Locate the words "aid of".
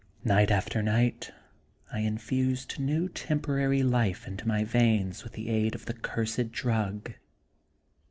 5.49-5.85